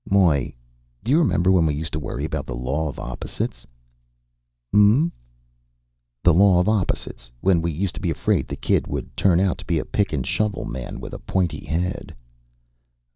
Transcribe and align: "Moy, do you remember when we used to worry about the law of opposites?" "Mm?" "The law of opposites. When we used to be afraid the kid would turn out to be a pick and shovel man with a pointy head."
"Moy, 0.09 0.51
do 1.03 1.11
you 1.11 1.19
remember 1.19 1.51
when 1.51 1.67
we 1.67 1.75
used 1.75 1.93
to 1.93 1.99
worry 1.99 2.25
about 2.25 2.47
the 2.47 2.55
law 2.55 2.89
of 2.89 2.97
opposites?" 2.97 3.67
"Mm?" 4.73 5.11
"The 6.23 6.33
law 6.33 6.59
of 6.59 6.67
opposites. 6.67 7.29
When 7.41 7.61
we 7.61 7.71
used 7.71 7.93
to 7.93 8.01
be 8.01 8.09
afraid 8.09 8.47
the 8.47 8.55
kid 8.55 8.87
would 8.87 9.15
turn 9.15 9.39
out 9.39 9.59
to 9.59 9.65
be 9.65 9.77
a 9.77 9.85
pick 9.85 10.11
and 10.11 10.25
shovel 10.25 10.65
man 10.65 10.99
with 11.01 11.13
a 11.13 11.19
pointy 11.19 11.65
head." 11.65 12.15